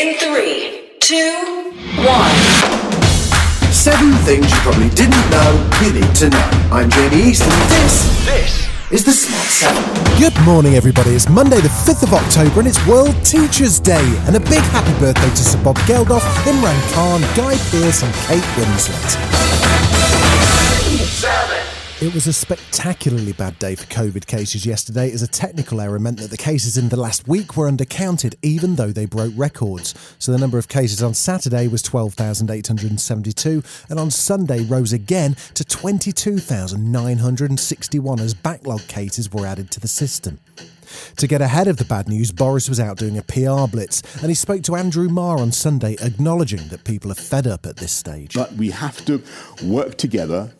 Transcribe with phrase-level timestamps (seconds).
[0.00, 2.36] In three, two, one.
[3.70, 6.50] Seven things you probably didn't know you need to know.
[6.72, 10.18] I'm Jamie East, and this, this is the Smart Seven.
[10.18, 11.10] Good morning, everybody.
[11.10, 14.06] It's Monday, the 5th of October, and it's World Teachers' Day.
[14.26, 18.48] And a big happy birthday to Sir Bob Geldof, Imran Khan, Guy Pearce, and Kate
[18.56, 19.49] Winslet.
[22.02, 26.18] It was a spectacularly bad day for COVID cases yesterday, as a technical error meant
[26.20, 29.94] that the cases in the last week were undercounted, even though they broke records.
[30.18, 35.62] So the number of cases on Saturday was 12,872, and on Sunday rose again to
[35.62, 40.40] 22,961 as backlog cases were added to the system.
[41.18, 44.30] To get ahead of the bad news, Boris was out doing a PR blitz, and
[44.30, 47.92] he spoke to Andrew Marr on Sunday, acknowledging that people are fed up at this
[47.92, 48.32] stage.
[48.32, 49.22] But we have to
[49.62, 50.52] work together,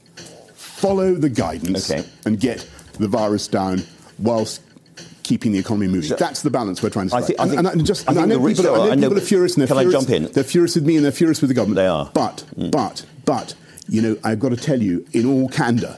[0.80, 2.04] follow the guidance, Okay.
[2.24, 2.66] and get
[2.98, 3.82] the virus down
[4.18, 4.62] whilst
[5.22, 6.08] keeping the economy moving.
[6.08, 7.26] So- That's the balance we're trying to I strike.
[7.38, 8.94] think- I think- and I just, I and I know people, research- I know I
[8.96, 9.54] know- people are furious.
[9.54, 10.32] And they're Can I furious, jump in?
[10.32, 11.76] They're furious with me and they're furious with the government.
[11.76, 12.06] They are.
[12.06, 12.14] Mm.
[12.14, 13.54] But, but, but,
[13.88, 15.96] you know, I've got to tell you, in all candour,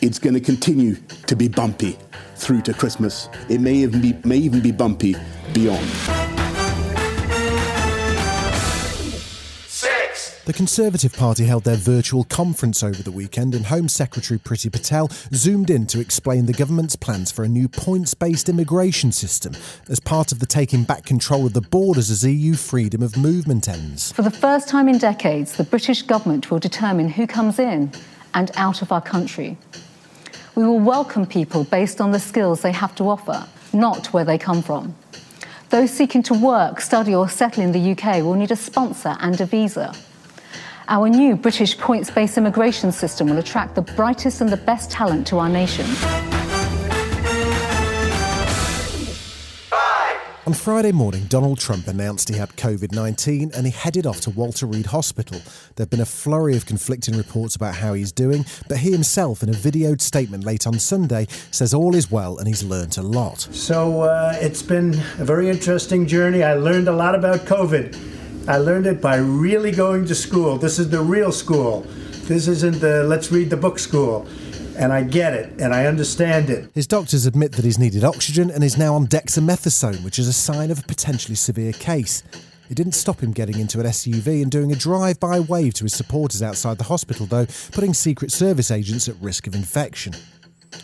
[0.00, 0.96] it's going to continue
[1.28, 1.96] to be bumpy
[2.36, 3.28] through to Christmas.
[3.48, 5.14] It may even be, may even be bumpy
[5.52, 5.88] beyond.
[10.44, 15.08] The Conservative Party held their virtual conference over the weekend, and Home Secretary Priti Patel
[15.32, 19.54] zoomed in to explain the government's plans for a new points based immigration system
[19.88, 23.68] as part of the taking back control of the borders as EU freedom of movement
[23.68, 24.10] ends.
[24.10, 27.92] For the first time in decades, the British government will determine who comes in
[28.34, 29.56] and out of our country.
[30.56, 34.38] We will welcome people based on the skills they have to offer, not where they
[34.38, 34.96] come from.
[35.70, 39.40] Those seeking to work, study, or settle in the UK will need a sponsor and
[39.40, 39.94] a visa.
[40.92, 45.26] Our new British points based immigration system will attract the brightest and the best talent
[45.28, 45.86] to our nation.
[50.44, 54.30] On Friday morning, Donald Trump announced he had COVID 19 and he headed off to
[54.32, 55.40] Walter Reed Hospital.
[55.76, 59.42] There have been a flurry of conflicting reports about how he's doing, but he himself,
[59.42, 63.02] in a videoed statement late on Sunday, says all is well and he's learnt a
[63.02, 63.40] lot.
[63.40, 66.42] So uh, it's been a very interesting journey.
[66.42, 68.11] I learned a lot about COVID.
[68.48, 70.58] I learned it by really going to school.
[70.58, 71.82] This is the real school.
[72.26, 74.26] This isn't the let's read the book school.
[74.76, 76.68] And I get it and I understand it.
[76.74, 80.32] His doctors admit that he's needed oxygen and is now on dexamethasone, which is a
[80.32, 82.24] sign of a potentially severe case.
[82.68, 85.84] It didn't stop him getting into an SUV and doing a drive by wave to
[85.84, 90.14] his supporters outside the hospital, though, putting Secret Service agents at risk of infection.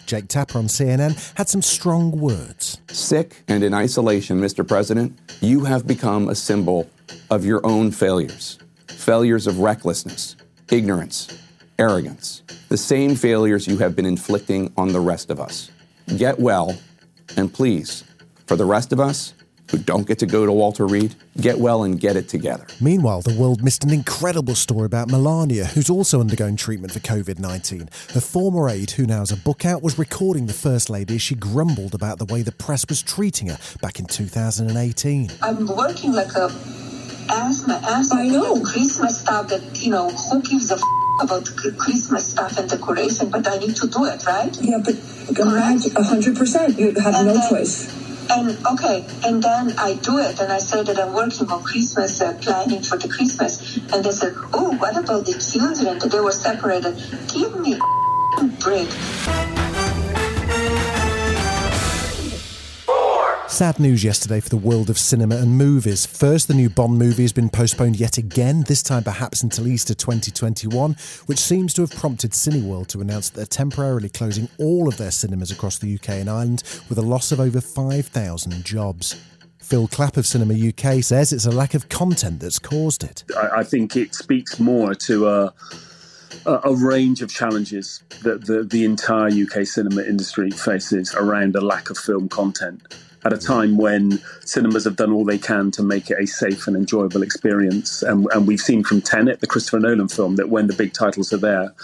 [0.08, 2.80] Jake Tapper on CNN had some strong words.
[2.88, 4.66] Sick and in isolation, Mr.
[4.66, 6.88] President, you have become a symbol
[7.30, 8.58] of your own failures
[8.88, 10.34] failures of recklessness,
[10.70, 11.28] ignorance,
[11.78, 15.70] arrogance, the same failures you have been inflicting on the rest of us.
[16.16, 16.76] Get well,
[17.36, 18.02] and please,
[18.46, 19.34] for the rest of us
[19.70, 22.66] who don't get to go to Walter Reed, get well and get it together.
[22.80, 27.38] Meanwhile, the world missed an incredible story about Melania, who's also undergoing treatment for COVID
[27.38, 27.88] 19.
[28.14, 31.22] Her former aide, who now has a book out, was recording the First Lady as
[31.22, 35.30] she grumbled about the way the press was treating her back in 2018.
[35.42, 36.46] I'm working like a
[37.30, 38.20] asthma, asthma.
[38.20, 38.60] I know.
[38.62, 40.82] Christmas stuff that, you know, who gives a f-
[41.20, 41.44] about
[41.76, 44.56] Christmas stuff and decoration, but I need to do it, right?
[44.62, 46.78] Yeah, but uh, a hundred percent.
[46.78, 48.07] You have And no then- choice.
[48.30, 52.20] And okay, and then I do it, and I say that I'm working on Christmas,
[52.20, 55.98] uh, planning for the Christmas, and they said, "Oh, what about the children?
[55.98, 56.94] They were separated.
[57.32, 57.80] Give me
[58.38, 59.47] a break."
[63.58, 66.06] Sad news yesterday for the world of cinema and movies.
[66.06, 69.94] First, the new Bond movie has been postponed yet again, this time perhaps until Easter
[69.94, 70.94] 2021,
[71.26, 75.10] which seems to have prompted Cineworld to announce that they're temporarily closing all of their
[75.10, 79.20] cinemas across the UK and Ireland with a loss of over 5,000 jobs.
[79.58, 83.24] Phil Clapp of Cinema UK says it's a lack of content that's caused it.
[83.36, 85.52] I, think it speaks more to a,
[86.46, 91.60] a, a range of challenges that the, the entire UK cinema industry faces around a
[91.60, 92.86] lack of film content.
[93.24, 96.66] At a time when cinemas have done all they can to make it a safe
[96.66, 98.02] and enjoyable experience.
[98.02, 101.32] And, and we've seen from Tenet, the Christopher Nolan film, that when the big titles
[101.32, 101.74] are there,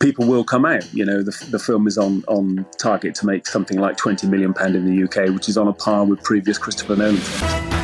[0.00, 0.92] people will come out.
[0.94, 4.54] You know, the, the film is on, on target to make something like 20 million
[4.54, 7.78] pound in the UK, which is on a par with previous Christopher Nolan films.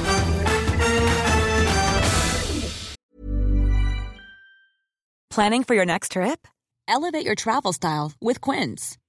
[5.34, 6.46] Planning for your next trip?
[6.86, 8.98] Elevate your travel style with Quince.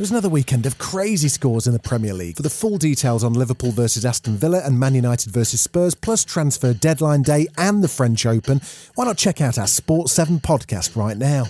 [0.00, 2.36] It was another weekend of crazy scores in the Premier League.
[2.36, 6.24] For the full details on Liverpool versus Aston Villa and Man United versus Spurs, plus
[6.24, 8.62] transfer deadline day and the French Open,
[8.94, 11.48] why not check out our Sports 7 podcast right now?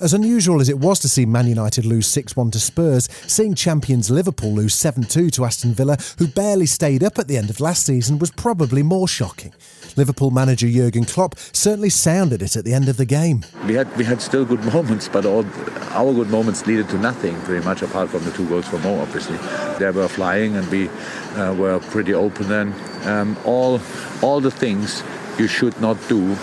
[0.00, 3.54] As unusual as it was to see Man United lose 6 1 to Spurs, seeing
[3.54, 7.50] champions Liverpool lose 7 2 to Aston Villa, who barely stayed up at the end
[7.50, 9.52] of last season, was probably more shocking.
[9.96, 13.44] Liverpool manager Jurgen Klopp certainly sounded it at the end of the game.
[13.66, 15.44] We had we had still good moments, but all
[15.90, 19.00] our good moments leaded to nothing, pretty much apart from the two goals from Mo,
[19.00, 19.36] obviously.
[19.80, 20.88] They were flying, and we
[21.34, 22.48] uh, were pretty open.
[22.48, 22.72] Then
[23.04, 23.80] um, all
[24.22, 25.02] all the things
[25.40, 26.36] you should not do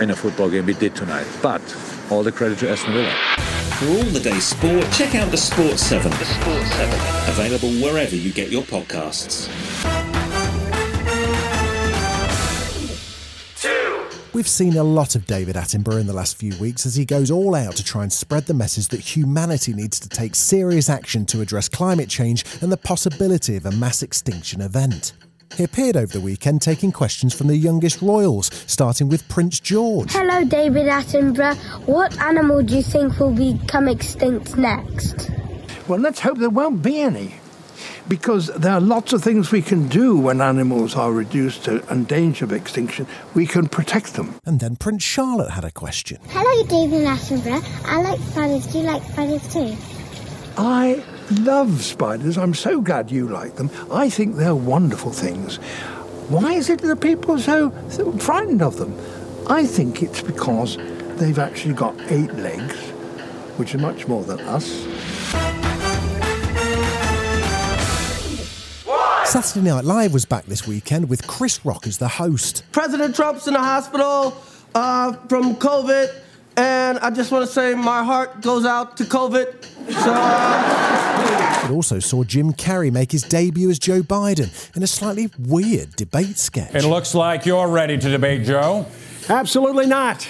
[0.00, 1.60] in a football game we did tonight, but
[2.10, 3.12] all the credit to Aston Villa.
[3.78, 6.10] For all the day's sport, check out the Sports 7.
[6.10, 6.94] The Sports 7.
[7.30, 9.48] Available wherever you get your podcasts.
[14.34, 17.30] We've seen a lot of David Attenborough in the last few weeks as he goes
[17.30, 21.26] all out to try and spread the message that humanity needs to take serious action
[21.26, 25.12] to address climate change and the possibility of a mass extinction event.
[25.56, 30.12] He appeared over the weekend taking questions from the youngest royals, starting with Prince George.
[30.12, 31.56] Hello, David Attenborough.
[31.86, 35.30] What animal do you think will become extinct next?
[35.88, 37.34] Well, let's hope there won't be any.
[38.08, 42.06] Because there are lots of things we can do when animals are reduced to and
[42.08, 43.06] danger of extinction.
[43.34, 44.34] We can protect them.
[44.46, 46.18] And then Princess Charlotte had a question.
[46.28, 47.62] Hello, David Attenborough.
[47.84, 48.66] I like spiders.
[48.66, 49.76] Do you like spiders too?
[50.56, 52.38] I love spiders.
[52.38, 53.70] I'm so glad you like them.
[53.90, 55.56] I think they're wonderful things.
[56.28, 58.98] Why is it that people are so, so frightened of them?
[59.48, 60.76] I think it's because
[61.16, 62.76] they've actually got eight legs,
[63.56, 64.86] which is much more than us.
[69.24, 72.62] Saturday Night Live was back this weekend with Chris Rock as the host.
[72.72, 74.36] President Trump's in the hospital
[74.74, 76.14] uh, from COVID,
[76.56, 79.64] and I just want to say my heart goes out to COVID.
[79.92, 81.07] So, uh...
[81.64, 85.96] It also saw Jim Carrey make his debut as Joe Biden in a slightly weird
[85.96, 86.74] debate sketch.
[86.74, 88.86] It looks like you're ready to debate, Joe.
[89.28, 90.26] Absolutely not.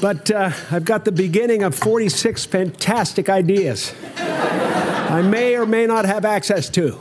[0.00, 3.94] But uh, I've got the beginning of 46 fantastic ideas
[5.12, 6.98] I may or may not have access to.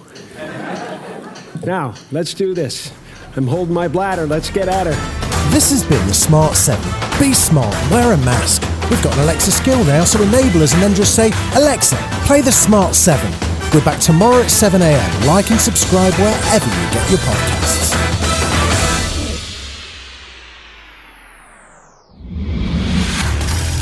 [1.65, 2.91] Now, let's do this.
[3.37, 4.27] I'm holding my bladder.
[4.27, 5.49] Let's get at her.
[5.51, 6.83] This has been the Smart 7.
[7.19, 8.63] Be smart, wear a mask.
[8.91, 11.95] We've got an Alexa skill now, so enable us and then just say, Alexa,
[12.25, 13.25] play the Smart 7.
[13.73, 15.27] We're back tomorrow at 7am.
[15.27, 17.95] Like and subscribe wherever you get your podcasts.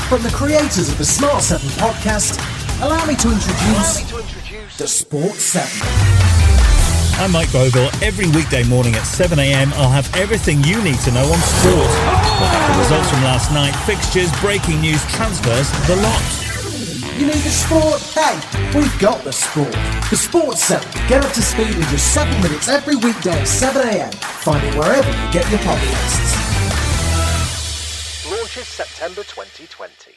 [0.07, 2.37] From the creators of the Smart 7 podcast,
[2.83, 6.18] allow me to introduce, me to introduce the Sport 7.
[7.19, 7.91] I'm Mike Boville.
[8.01, 11.75] Every weekday morning at 7am, I'll have everything you need to know on sport.
[11.75, 16.23] We'll have the results from last night, fixtures, breaking news, transfers, the lot.
[17.19, 17.99] You need the sport?
[18.15, 18.39] Hey,
[18.73, 19.75] we've got the sport.
[20.09, 20.87] The Sports 7.
[21.09, 24.15] Get up to speed in just 7 minutes every weekday at 7am.
[24.15, 26.39] Find it wherever you get your podcasts.
[28.31, 30.15] Launches September 2020.